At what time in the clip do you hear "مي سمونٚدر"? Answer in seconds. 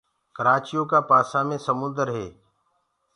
1.47-2.07